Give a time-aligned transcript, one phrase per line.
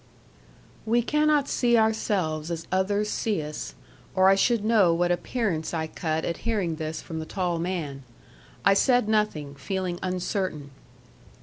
[0.83, 3.75] We cannot see ourselves as others see us,
[4.15, 8.01] or I should know what appearance I cut at hearing this from the tall man.
[8.65, 10.71] I said nothing, feeling uncertain.